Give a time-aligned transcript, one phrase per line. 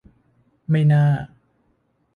[0.69, 1.03] ไม่น่า